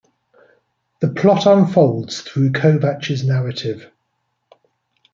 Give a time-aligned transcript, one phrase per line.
[0.99, 3.91] The plot unfolds through Kovacs' narrative.